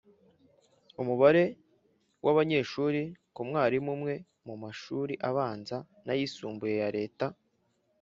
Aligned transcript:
Umubare 1.01 1.43
w 2.25 2.27
abanyeshuri 2.33 3.01
ku 3.35 3.41
mwarimu 3.47 3.89
umwe 3.95 4.13
mu 4.47 4.55
mashuri 4.63 5.13
abanza 5.29 5.77
n 6.05 6.07
ayisumbuye 6.13 6.75
ya 6.83 6.89
Leta 6.97 7.25